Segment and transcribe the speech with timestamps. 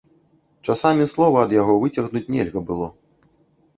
[0.67, 2.87] Часамі слова ад яго выцягнуць нельга было.